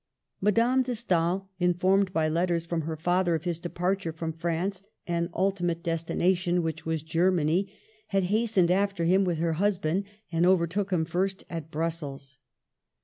[0.41, 5.29] Madame de Stael, informed by letters from her father of his departure from France and
[5.31, 7.71] ultimate destination (which was Germany),
[8.07, 12.39] had hastened after him with her husband and overtook him first at Brussels.